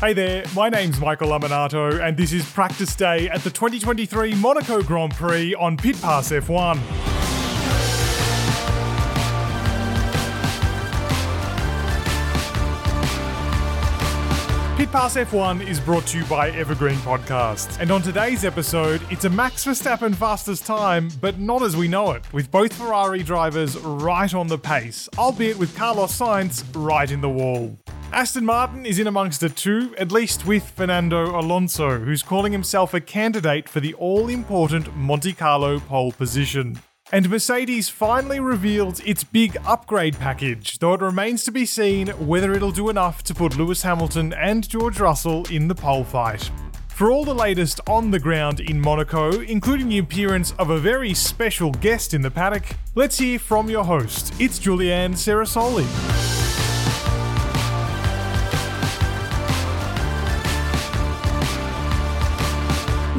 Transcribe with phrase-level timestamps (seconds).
[0.00, 4.82] Hey there, my name's Michael Lamonato, and this is practice day at the 2023 Monaco
[4.82, 7.09] Grand Prix on Pit Pass F1.
[14.92, 17.78] Pass F1 is brought to you by Evergreen Podcasts.
[17.78, 22.10] And on today's episode, it's a Max Verstappen fastest time, but not as we know
[22.10, 27.20] it, with both Ferrari drivers right on the pace, albeit with Carlos Sainz right in
[27.20, 27.78] the wall.
[28.12, 32.92] Aston Martin is in amongst the two, at least with Fernando Alonso, who's calling himself
[32.92, 36.80] a candidate for the all important Monte Carlo pole position.
[37.12, 42.52] And Mercedes finally revealed its big upgrade package, though it remains to be seen whether
[42.52, 46.48] it'll do enough to put Lewis Hamilton and George Russell in the pole fight.
[46.88, 51.12] For all the latest on the ground in Monaco, including the appearance of a very
[51.14, 54.32] special guest in the paddock, let's hear from your host.
[54.38, 56.29] It's Julianne Cerasoli.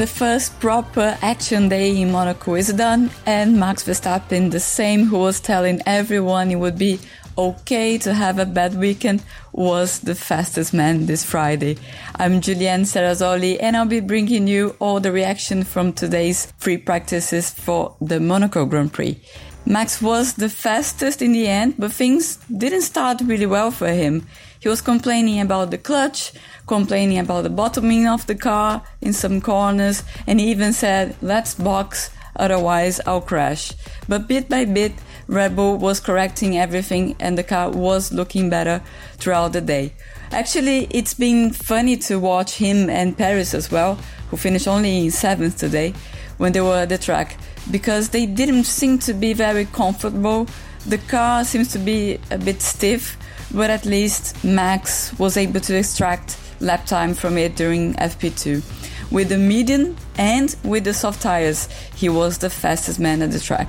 [0.00, 5.18] The first proper action day in Monaco is done, and Max Verstappen, the same who
[5.18, 7.00] was telling everyone it would be
[7.36, 11.76] okay to have a bad weekend, was the fastest man this Friday.
[12.14, 17.50] I'm Julianne Cerasoli, and I'll be bringing you all the reaction from today's free practices
[17.50, 19.20] for the Monaco Grand Prix.
[19.66, 24.26] Max was the fastest in the end, but things didn't start really well for him.
[24.60, 26.32] He was complaining about the clutch,
[26.66, 31.54] complaining about the bottoming of the car in some corners, and he even said, let's
[31.54, 33.72] box, otherwise I'll crash.
[34.06, 34.92] But bit by bit,
[35.28, 38.82] Red Bull was correcting everything and the car was looking better
[39.16, 39.94] throughout the day.
[40.30, 43.94] Actually, it's been funny to watch him and Perez as well,
[44.28, 45.94] who finished only in seventh today,
[46.36, 47.38] when they were at the track,
[47.70, 50.46] because they didn't seem to be very comfortable.
[50.86, 53.16] The car seems to be a bit stiff,
[53.52, 58.62] but at least Max was able to extract lap time from it during FP2.
[59.10, 63.40] With the medium and with the soft tires, he was the fastest man at the
[63.40, 63.68] track.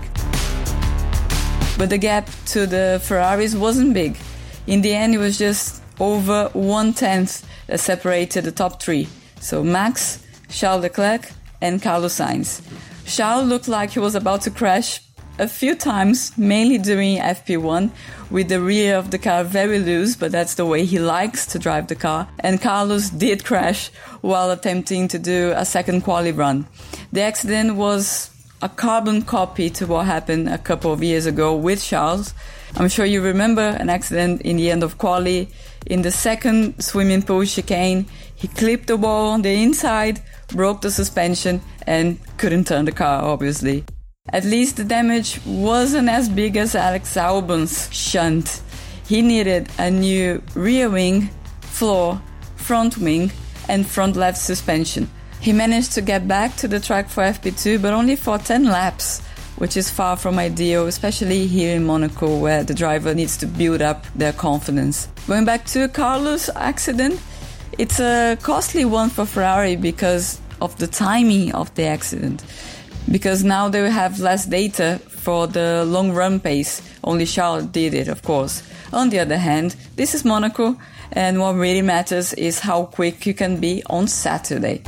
[1.78, 4.18] But the gap to the Ferraris wasn't big.
[4.68, 9.08] In the end, it was just over one tenth that separated the top three.
[9.40, 11.32] So Max, Charles Leclerc,
[11.62, 12.62] and Carlos Sainz.
[13.06, 15.02] Charles looked like he was about to crash
[15.40, 17.92] a few times, mainly during FP1,
[18.30, 21.60] with the rear of the car very loose, but that's the way he likes to
[21.60, 22.28] drive the car.
[22.40, 23.90] And Carlos did crash
[24.22, 26.68] while attempting to do a second quali run.
[27.12, 28.30] The accident was
[28.62, 32.34] a carbon copy to what happened a couple of years ago with Charles.
[32.76, 35.50] I'm sure you remember an accident in the end of quali.
[35.88, 38.06] In the second swimming pool chicane,
[38.36, 43.24] he clipped the wall on the inside, broke the suspension, and couldn't turn the car,
[43.24, 43.84] obviously.
[44.30, 48.62] At least the damage wasn't as big as Alex Albon's shunt.
[49.08, 51.30] He needed a new rear wing,
[51.62, 52.22] floor,
[52.56, 53.32] front wing,
[53.68, 55.10] and front left suspension.
[55.42, 59.22] He managed to get back to the track for FP2, but only for 10 laps,
[59.58, 63.82] which is far from ideal, especially here in Monaco, where the driver needs to build
[63.82, 65.08] up their confidence.
[65.28, 67.20] Going back to Carlos' accident,
[67.80, 72.44] it's a costly one for Ferrari because of the timing of the accident
[73.12, 76.82] because now they will have less data for the long run pace.
[77.04, 78.64] Only Charles did it, of course.
[78.94, 80.78] On the other hand, this is Monaco,
[81.12, 84.82] and what really matters is how quick you can be on Saturday.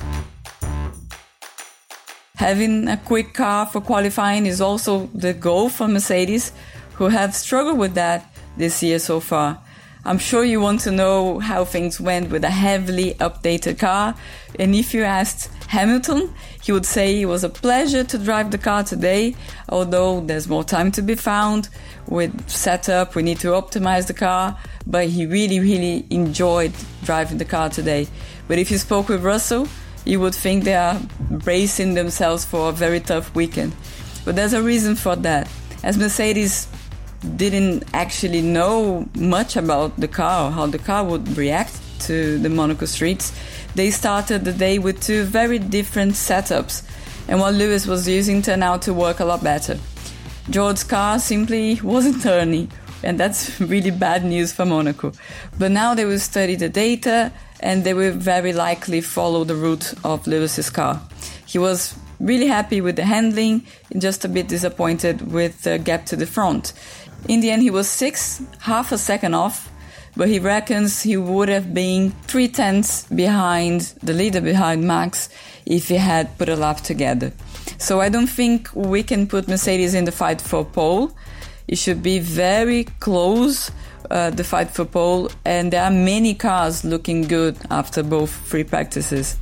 [2.35, 6.51] Having a quick car for qualifying is also the goal for Mercedes,
[6.93, 9.59] who have struggled with that this year so far.
[10.05, 14.15] I'm sure you want to know how things went with a heavily updated car.
[14.59, 16.31] And if you asked Hamilton,
[16.61, 19.35] he would say it was a pleasure to drive the car today,
[19.67, 21.67] although there's more time to be found.
[22.05, 24.55] With setup, we need to optimize the car,
[24.85, 26.73] but he really, really enjoyed
[27.03, 28.07] driving the car today.
[28.47, 29.67] But if you spoke with Russell,
[30.05, 33.73] you would think they are bracing themselves for a very tough weekend.
[34.25, 35.49] But there's a reason for that.
[35.81, 36.67] As Mercedes
[37.35, 42.85] didn't actually know much about the car how the car would react to the Monaco
[42.85, 43.31] streets,
[43.75, 46.83] they started the day with two very different setups,
[47.27, 49.77] and what Lewis was using turned out to work a lot better.
[50.49, 52.71] George's car simply wasn't turning,
[53.03, 55.11] and that's really bad news for Monaco.
[55.57, 59.93] But now they will study the data and they will very likely follow the route
[60.03, 61.01] of Lewis's car.
[61.45, 63.65] He was really happy with the handling,
[63.97, 66.73] just a bit disappointed with the gap to the front.
[67.29, 69.69] In the end, he was sixth, half a second off,
[70.15, 75.29] but he reckons he would have been three tenths behind the leader behind Max
[75.65, 77.31] if he had put a lap together.
[77.77, 81.11] So I don't think we can put Mercedes in the fight for pole.
[81.67, 83.71] It should be very close,
[84.11, 88.63] uh, the fight for pole, and there are many cars looking good after both free
[88.63, 89.37] practices.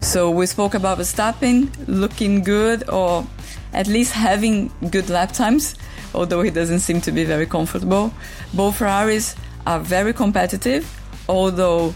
[0.00, 3.24] So we spoke about Verstappen looking good or
[3.72, 5.74] at least having good lap times,
[6.14, 8.12] although he doesn't seem to be very comfortable.
[8.52, 9.34] Both Ferraris
[9.66, 10.84] are very competitive,
[11.28, 11.94] although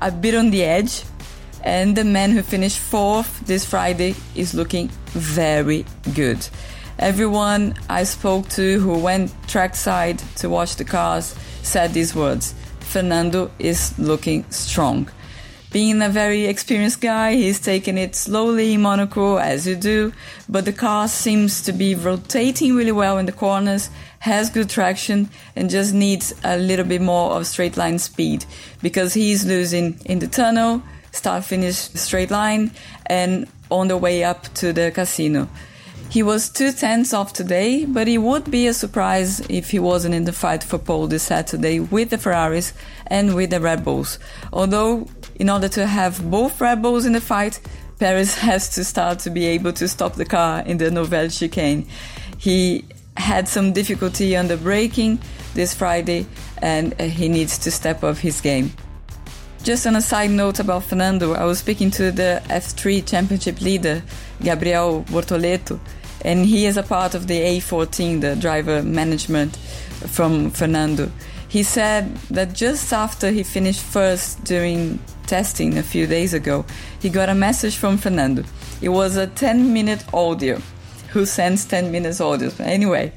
[0.00, 1.02] a bit on the edge.
[1.62, 5.84] And the man who finished fourth this Friday is looking very
[6.14, 6.46] good.
[6.98, 13.50] Everyone I spoke to who went trackside to watch the cars said these words Fernando
[13.58, 15.10] is looking strong
[15.72, 20.12] being a very experienced guy, he's taking it slowly Monaco, as you do,
[20.48, 23.88] but the car seems to be rotating really well in the corners,
[24.20, 28.44] has good traction, and just needs a little bit more of straight line speed
[28.82, 30.82] because he's losing in the tunnel,
[31.12, 32.72] start finish straight line,
[33.06, 35.48] and on the way up to the casino.
[36.10, 40.16] He was two tenths off today, but it would be a surprise if he wasn't
[40.16, 42.72] in the fight for pole this Saturday with the Ferraris
[43.06, 44.18] and with the Red Bulls.
[44.52, 45.06] Although
[45.40, 47.60] in order to have both Red Bulls in the fight,
[47.98, 51.86] Perez has to start to be able to stop the car in the Nouvelle chicane.
[52.36, 52.84] He
[53.16, 55.18] had some difficulty on the braking
[55.54, 56.26] this Friday
[56.60, 58.74] and uh, he needs to step up his game.
[59.62, 64.02] Just on a side note about Fernando, I was speaking to the F3 championship leader,
[64.42, 65.80] Gabriel Bortoleto,
[66.22, 71.10] and he is a part of the A14, the driver management from Fernando.
[71.50, 76.64] He said that just after he finished first during testing a few days ago,
[77.00, 78.44] he got a message from Fernando.
[78.80, 80.62] It was a 10 minute audio.
[81.08, 82.52] Who sends 10 minutes audio?
[82.60, 83.12] Anyway,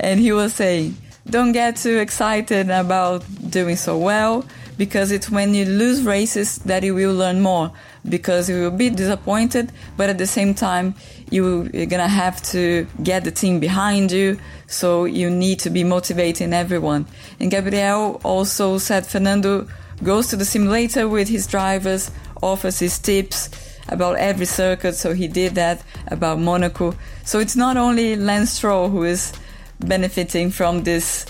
[0.00, 0.96] and he was saying,
[1.30, 4.44] don't get too excited about doing so well
[4.76, 7.70] because it's when you lose races that you will learn more
[8.08, 10.96] because you will be disappointed, but at the same time,
[11.30, 14.38] you, you're gonna have to get the team behind you.
[14.66, 17.06] So you need to be motivating everyone.
[17.40, 19.68] And Gabriel also said Fernando
[20.02, 22.10] goes to the simulator with his drivers,
[22.42, 23.50] offers his tips
[23.88, 24.94] about every circuit.
[24.94, 26.94] So he did that about Monaco.
[27.24, 29.32] So it's not only Lance Stroll who is
[29.80, 31.26] benefiting from this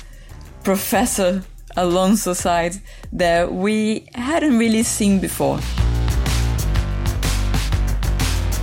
[0.64, 1.42] Professor
[1.76, 2.76] Alonso side
[3.12, 5.60] that we hadn't really seen before.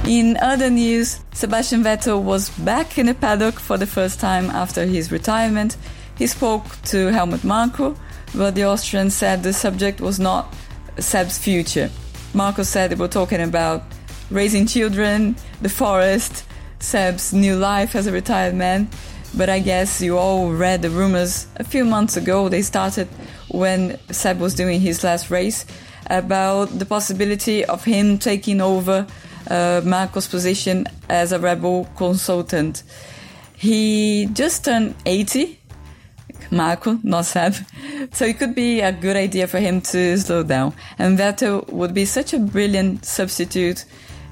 [0.06, 4.86] In other news, Sebastian Vettel was back in the paddock for the first time after
[4.86, 5.78] his retirement.
[6.18, 7.96] He spoke to Helmut Marko,
[8.36, 10.54] but the Austrian said the subject was not
[11.00, 11.90] Seb's future.
[12.34, 13.84] Marko said they were talking about
[14.30, 16.44] raising children, the forest,
[16.80, 18.90] Seb's new life as a retired man.
[19.38, 22.50] But I guess you all read the rumors a few months ago.
[22.50, 23.08] They started
[23.48, 25.66] when Seb was doing his last race
[26.08, 29.08] about the possibility of him taking over
[29.50, 32.84] uh, Marko's position as a Red Bull consultant.
[33.56, 35.60] He just turned 80,
[36.52, 37.56] Marko, not Seb,
[38.12, 40.74] so it could be a good idea for him to slow down.
[40.98, 43.86] And Vettel would be such a brilliant substitute,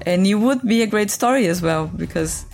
[0.04, 2.44] and it would be a great story as well, because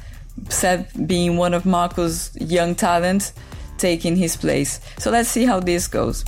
[0.48, 3.32] Seb being one of Marko's young talents
[3.78, 4.80] taking his place.
[4.98, 6.24] So let's see how this goes.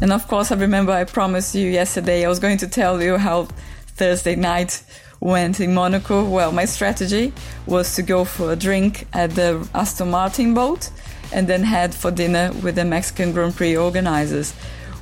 [0.00, 3.16] And of course, I remember I promised you yesterday I was going to tell you
[3.16, 3.48] how
[3.96, 4.82] Thursday night
[5.20, 6.28] went in Monaco.
[6.28, 7.32] Well, my strategy
[7.66, 10.90] was to go for a drink at the Aston Martin boat
[11.32, 14.52] and then head for dinner with the Mexican Grand Prix organizers.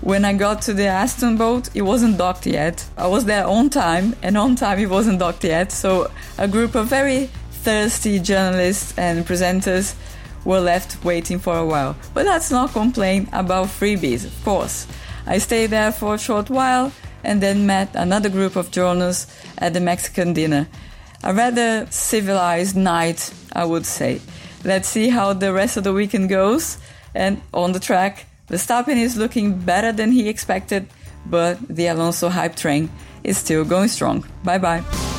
[0.01, 2.85] When I got to the Aston boat, it wasn't docked yet.
[2.97, 5.73] I was there on time, and on time it wasn't docked yet.
[5.73, 9.95] So a group of very thirsty journalists and presenters
[10.45, 11.97] were left waiting for a while.
[12.13, 14.87] But let's not complain about freebies, of course.
[15.27, 19.73] I stayed there for a short while and then met another group of journalists at
[19.73, 20.69] the Mexican dinner.
[21.23, 24.21] A rather civilized night, I would say.
[24.65, 26.79] Let's see how the rest of the weekend goes.
[27.15, 30.87] And on the track, Verstappen is looking better than he expected,
[31.25, 32.91] but the Alonso hype train
[33.23, 34.27] is still going strong.
[34.43, 35.14] Bye bye.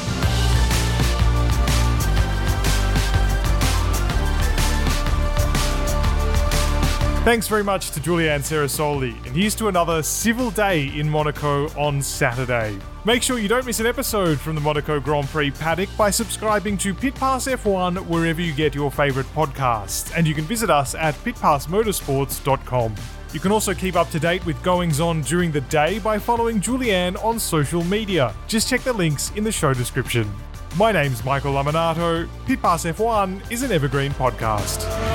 [7.26, 12.00] Thanks very much to Julianne Cerasoli, and here's to another civil day in Monaco on
[12.00, 12.78] Saturday.
[13.04, 16.78] Make sure you don't miss an episode from the Monaco Grand Prix paddock by subscribing
[16.78, 20.94] to Pit Pass F1 wherever you get your favourite podcasts, and you can visit us
[20.94, 22.96] at pitpassmotorsports.com.
[23.34, 26.62] You can also keep up to date with goings on during the day by following
[26.62, 28.36] Julianne on social media.
[28.48, 30.32] Just check the links in the show description.
[30.78, 32.30] My name's Michael Lamonato.
[32.46, 35.15] Pit Pass F1 is an Evergreen podcast.